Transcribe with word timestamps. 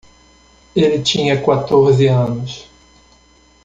Ele 0.75 0.99
tinha 1.03 1.39
quatorze 1.43 2.07
anos. 2.07 2.67